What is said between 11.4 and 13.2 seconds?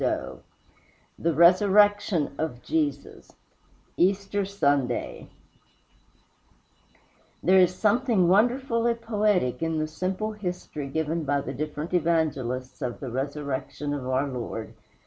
the different Evangelists of the